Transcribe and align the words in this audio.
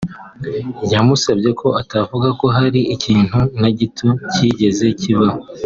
yamusabye 0.93 1.49
ko 1.59 1.67
atavuga 1.81 2.27
ko 2.39 2.45
hari 2.57 2.81
ikintu 2.95 3.37
na 3.61 3.69
gito 3.79 4.07
cyigeze 4.31 4.85
kibaho 4.99 5.39